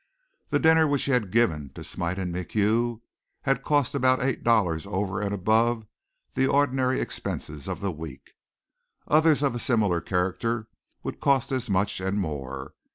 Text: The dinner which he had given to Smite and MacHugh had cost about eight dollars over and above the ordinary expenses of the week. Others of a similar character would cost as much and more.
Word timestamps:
The 0.49 0.57
dinner 0.57 0.87
which 0.87 1.03
he 1.03 1.11
had 1.11 1.29
given 1.29 1.69
to 1.75 1.83
Smite 1.83 2.17
and 2.17 2.33
MacHugh 2.33 3.01
had 3.43 3.61
cost 3.61 3.93
about 3.93 4.19
eight 4.19 4.43
dollars 4.43 4.87
over 4.87 5.21
and 5.21 5.31
above 5.31 5.85
the 6.33 6.47
ordinary 6.47 6.99
expenses 6.99 7.67
of 7.67 7.81
the 7.81 7.91
week. 7.91 8.31
Others 9.07 9.43
of 9.43 9.53
a 9.53 9.59
similar 9.59 10.01
character 10.01 10.67
would 11.03 11.19
cost 11.19 11.51
as 11.51 11.69
much 11.69 11.99
and 12.01 12.17
more. 12.17 12.73